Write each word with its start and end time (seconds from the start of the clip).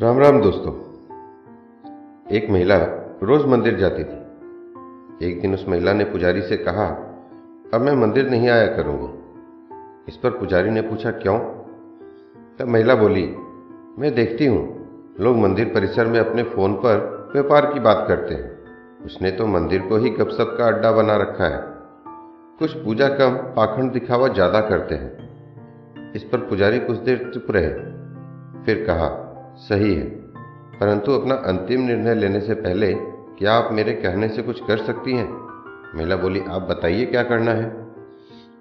राम 0.00 0.18
राम 0.18 0.40
दोस्तों। 0.40 0.72
एक 2.30 2.50
महिला 2.50 2.76
रोज 3.22 3.46
मंदिर 3.46 3.76
जाती 3.76 4.04
थी। 4.04 5.26
एक 5.26 5.40
दिन 5.40 5.54
उस 5.54 5.68
महिला 5.68 5.92
ने 5.92 6.04
पुजारी 6.04 6.42
से 6.42 6.56
कहा, 6.56 6.86
अब 7.74 7.80
मैं 7.80 7.96
मंदिर 7.96 8.30
नहीं 8.30 8.48
आया 8.48 8.66
करूँगी। 8.66 9.08
इस 10.08 10.16
पर 10.16 10.30
पुजारी 10.30 10.70
ने 10.70 10.80
पूछा, 10.80 11.10
क्यों? 11.10 11.38
तब 12.58 12.68
महिला 12.68 12.94
बोली, 12.94 13.36
मैं 13.98 14.14
देखती 14.14 14.46
हूँ, 14.46 14.86
लोग 15.20 15.36
मंदिर 15.36 15.64
परिसर 15.64 16.06
में 16.06 16.20
अपने 16.20 16.42
फ़ोन 16.42 16.74
पर 16.74 17.28
व्यापार 17.32 17.74
की 17.74 17.80
बात 17.80 18.04
करते 18.08 18.34
हैं। 18.34 18.58
उसने 19.04 19.30
तो 19.30 19.46
मंदिर 19.46 19.80
को 19.80 19.96
ही 19.96 20.10
गपसप 20.10 20.54
का 20.58 20.66
अड्डा 20.66 20.92
बना 20.92 21.16
रखा 21.16 21.44
है। 21.44 21.62
कुछ 22.58 22.72
पूजा 22.72 23.08
कम, 23.08 23.30
पाखंड 23.30 23.92
दिखावा 23.92 24.28
ज़्यादा 24.28 24.60
करते 24.60 24.94
हैं। 24.94 26.12
इस 26.12 26.22
पर 26.22 26.38
पुजारी 26.38 26.78
कुछ 26.78 26.96
देर 26.96 27.30
चुप 27.34 27.46
रहे। 27.50 27.70
फिर 28.64 28.84
कहा 28.86 29.25
सही 29.56 29.94
है। 29.94 30.04
परंतु 30.80 31.12
अपना 31.12 31.34
अंतिम 31.34 31.80
निर्णय 31.80 32.14
लेने 32.14 32.40
से 32.40 32.54
पहले 32.54 32.94
क्या 33.38 33.54
आप 33.54 33.68
मेरे 33.72 33.92
कहने 33.92 34.28
से 34.28 34.42
कुछ 34.42 34.66
कर 34.66 34.76
सकती 34.76 35.12
हैं? 35.12 35.32
महिला 35.96 36.16
बोली, 36.16 36.40
आप 36.40 36.62
बताइए 36.62 37.06
क्या 37.06 37.22
करना 37.22 37.50
है? 37.50 37.70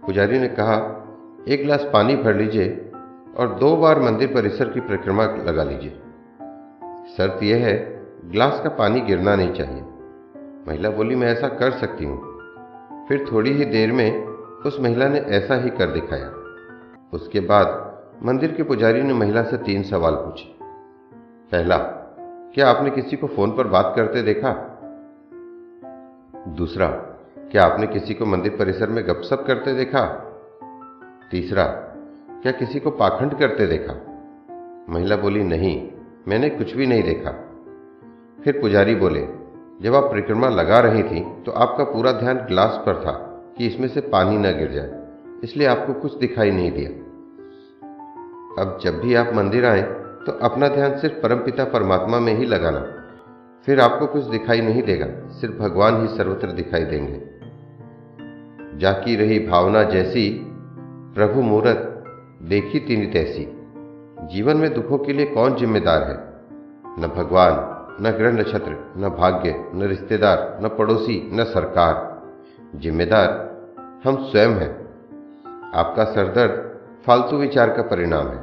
पुजारी 0.06 0.40
ने 0.40 0.48
कहा, 0.48 1.02
एक 1.48 1.62
गिलास 1.62 1.90
पानी 1.94 2.16
भर 2.16 2.36
लीजिए 2.36 2.92
और 3.38 3.48
दो 3.48 3.76
बार 3.76 4.00
मंदिर 4.00 4.28
परिसर 4.28 4.70
की 4.70 4.80
परिक्रमा 4.80 5.24
लगा 5.24 5.64
लीजिए। 5.64 6.00
शर्त 7.18 7.44
यह 7.44 7.58
है, 7.58 8.06
गिलास 8.26 8.62
का 8.64 8.70
पानी 8.70 9.02
गिरना 9.02 9.36
नहीं 9.36 9.54
चाहिए। 9.54 9.84
महिला 10.68 10.90
बोली, 10.90 11.16
मैं 11.16 11.28
ऐसा 11.28 11.48
कर 11.48 11.72
सकती 11.72 12.06
हूँ। 12.06 12.40
फिर 13.08 13.26
थोड़ी 13.32 13.52
ही 13.52 13.66
देर 13.66 13.92
में 13.92 14.24
उस 14.66 14.80
महिला 14.80 15.08
ने 15.08 15.20
ऐसा 15.20 15.56
ही 15.56 15.70
कर 15.70 15.86
दिखाया। 15.86 16.34
उसके 17.14 17.40
बाद 17.40 17.96
मंदिर 18.24 18.52
के 18.52 18.64
पुजारी 18.64 19.02
ने 19.02 19.14
महिला 19.14 19.44
से 19.44 19.58
तीन 19.58 19.84
सवाल 19.84 20.14
पूछे। 20.14 20.55
पहला, 21.52 21.78
क्या 22.56 22.68
आपने 22.70 22.90
किसी 22.92 23.18
को 23.18 23.28
फ़ोन 23.28 23.52
पर 23.52 23.68
बात 23.68 23.92
करते 23.96 24.22
देखा? 24.22 24.52
दूसरा, 26.58 26.88
क्या 27.52 27.64
आपने 27.64 27.88
किसी 27.88 28.14
को 28.14 28.26
मंदिर 28.26 28.56
परिसर 28.60 28.90
में 28.90 29.04
गपशप 29.08 29.44
करते 29.48 29.74
देखा? 29.74 30.04
तीसरा, 31.32 31.64
क्या 32.44 32.52
किसी 32.52 32.80
को 32.80 32.92
पाखंड 32.92 33.38
करते 33.40 33.68
देखा? 33.68 33.94
महिला 34.90 35.16
बोली, 35.16 35.44
नहीं, 35.44 35.90
मैंने 36.28 36.50
कुछ 36.50 36.74
भी 36.76 36.88
नहीं 36.88 37.04
देखा। 37.04 37.32
फिर 38.44 38.60
पुजारी 38.62 38.96
बोले, 38.96 39.28
जब 39.82 39.96
आप 39.96 40.04
परिक्रमा 40.04 40.50
लगा 40.50 40.80
रही 40.80 41.04
थी 41.04 41.24
तो 41.44 41.52
आपका 41.52 41.84
पूरा 41.84 42.12
ध्यान 42.14 42.38
ग्लास 42.48 42.82
पर 42.86 43.02
था 43.02 43.12
कि 43.58 43.68
इसमें 43.68 43.88
से 43.88 44.02
पानी 44.08 44.38
न 44.38 44.58
गिर 44.58 44.72
जाए, 44.72 45.02
इसलिए 45.44 45.68
आपको 45.68 45.94
कुछ 45.94 46.18
दिखाई 46.18 46.52
नहीं 46.52 46.72
दिया। 46.72 46.90
अब 48.62 48.80
जब 48.84 49.00
भी 49.00 49.16
आप 49.16 49.32
मंदिर 49.34 49.66
आए 49.66 49.82
तो 50.26 50.32
अपना 50.32 50.68
ध्यान 50.68 50.98
सिर्फ़ 50.98 51.16
परमपिता 51.16 51.64
परमात्मा 51.64 52.20
में 52.20 52.34
ही 52.34 52.46
लगाना। 52.46 52.92
फिर 53.66 53.80
आपको 53.80 54.08
कुछ 54.08 54.24
दिखाई 54.24 54.62
नहीं 54.62 54.84
देगा, 54.84 55.08
सिर्फ़ 55.30 55.56
भगवान 55.56 56.02
ही 56.02 56.08
सर्वत्र 56.08 56.48
दिखाई 56.48 56.84
देंगे। 56.84 57.22
जाकी 58.78 59.16
रही 59.16 59.48
भावना 59.48 59.84
जैसी, 59.84 60.48
प्रभु 61.16 61.42
मूरत, 61.42 62.04
देखी 62.42 62.80
तीनी 62.80 63.06
तैसी। 63.06 63.44
जीवन 64.34 64.58
में 64.58 64.74
दुखों 64.74 64.98
के 64.98 65.14
लिए 65.14 65.26
कौन 65.26 65.56
जिम्मेदार 65.56 66.04
है? 66.04 66.18
न 67.00 67.08
भगवान, 67.08 67.76
न 68.06 68.12
ग्रह 68.12 68.32
नक्षत्र, 68.32 68.94
न 68.98 69.10
भाग्य, 69.10 69.72
न 69.76 69.84
रिश्तेदार, 69.84 70.60
न 70.64 70.68
पड़ोसी, 70.68 71.30
न 71.34 71.44
सरकार। 71.44 72.22
जिम्मेदार, 72.76 73.56
हम 74.04 74.24
स्वयं 74.24 74.50
हैं। 74.50 74.86
आपका 75.76 76.04
सरदर्द, 76.04 76.80
फालतू 77.06 77.38
विचार 77.38 77.70
का 77.74 77.82
परिणाम 77.82 78.28
है। 78.28 78.42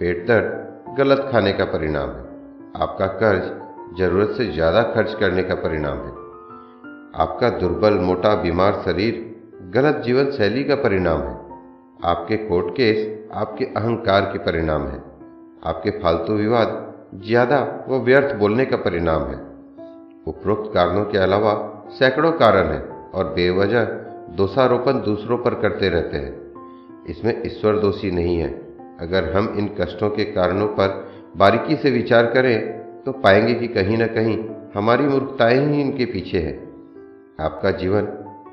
पेट 0.00 0.26
दर्द 0.26 0.69
गलत 0.98 1.28
खाने 1.32 1.52
का 1.52 1.64
परिणाम 1.64 2.08
है। 2.10 2.28
आपका 2.76 3.06
कर्ज 3.06 3.98
ज़रूरत 3.98 4.30
से 4.30 4.46
ज़्यादा 4.46 4.82
खर्च 4.82 5.14
करने 5.14 5.42
का 5.42 5.54
परिणाम 5.54 5.98
है। 5.98 6.10
आपका 7.14 7.48
दुर्बल 7.50 7.98
मोटा 7.98 8.34
बीमार 8.34 8.80
शरीर 8.84 9.26
गलत 9.74 10.02
जीवन 10.04 10.30
शैली 10.30 10.64
का 10.64 10.74
परिणाम 10.74 11.20
है। 11.20 11.34
आपके 12.04 12.36
कोर्ट 12.36 12.70
केस 12.70 13.28
आपके 13.34 13.64
अहंकार 13.64 14.24
के 14.24 14.38
परिणाम 14.38 14.86
है। 14.86 15.02
आपके 15.64 15.90
फालतू 15.90 16.32
विवाद 16.32 16.94
ज़्यादा 17.26 17.84
व 17.88 17.98
व्यर्थ 17.98 18.34
बोलने 18.34 18.64
का 18.64 18.76
परिणाम 18.76 19.22
है। 19.22 19.36
उपरोक्त 20.26 20.74
कारणों 20.74 21.04
के 21.04 21.18
अलावा 21.18 21.54
सैकड़ों 21.98 22.32
कारण 22.32 22.72
हैं 22.72 23.10
और 23.10 23.24
बेवजह 23.24 23.84
दोषारोपण 24.36 24.92
दूसरों 24.92 25.38
पर 25.38 25.54
करते 25.54 25.88
रहते 25.88 26.16
हैं। 26.16 27.04
इसमें 27.06 27.42
ईश्वर 27.46 27.78
दोषी 27.78 28.10
नहीं 28.10 28.38
है। 28.38 28.69
अगर 29.00 29.32
हम 29.32 29.54
इन 29.58 29.76
कष्टों 29.80 30.10
के 30.10 30.24
कारणों 30.24 30.66
पर 30.66 31.12
बारीकी 31.36 31.76
से 31.76 31.90
विचार 31.90 32.26
करें 32.26 32.80
तो 33.02 33.12
पाएँगे 33.12 33.54
कि 33.54 33.68
कहीं 33.68 33.98
ना 33.98 34.06
कहीं 34.06 34.44
हमारी 34.74 35.04
मूर्खताएँ 35.04 35.72
ही 35.72 35.80
इनके 35.80 36.04
पीछे 36.04 36.38
है। 36.38 36.52
आपका 37.40 37.70
जीवन 37.70 38.02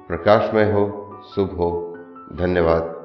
प्रकाशमय 0.07 0.71
हो, 0.71 1.13
शुभ 1.35 1.49
हो। 1.49 1.97
धन्यवाद। 2.33 2.96